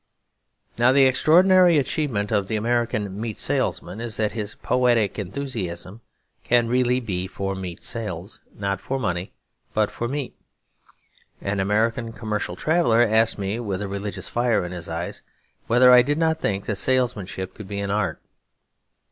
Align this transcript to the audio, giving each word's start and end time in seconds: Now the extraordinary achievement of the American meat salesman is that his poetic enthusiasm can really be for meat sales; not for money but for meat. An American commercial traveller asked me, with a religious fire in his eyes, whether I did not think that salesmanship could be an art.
Now 0.79 0.91
the 0.91 1.05
extraordinary 1.05 1.77
achievement 1.77 2.31
of 2.31 2.47
the 2.47 2.55
American 2.55 3.21
meat 3.21 3.37
salesman 3.37 4.01
is 4.01 4.17
that 4.17 4.31
his 4.31 4.55
poetic 4.55 5.19
enthusiasm 5.19 6.01
can 6.43 6.67
really 6.67 6.99
be 6.99 7.27
for 7.27 7.53
meat 7.53 7.83
sales; 7.83 8.39
not 8.57 8.81
for 8.81 8.97
money 8.97 9.31
but 9.75 9.91
for 9.91 10.07
meat. 10.07 10.35
An 11.39 11.59
American 11.59 12.13
commercial 12.13 12.55
traveller 12.55 13.01
asked 13.03 13.37
me, 13.37 13.59
with 13.59 13.79
a 13.79 13.87
religious 13.87 14.27
fire 14.27 14.65
in 14.65 14.71
his 14.71 14.89
eyes, 14.89 15.21
whether 15.67 15.91
I 15.91 16.01
did 16.01 16.17
not 16.17 16.41
think 16.41 16.65
that 16.65 16.77
salesmanship 16.77 17.53
could 17.53 17.67
be 17.67 17.79
an 17.79 17.91
art. 17.91 18.19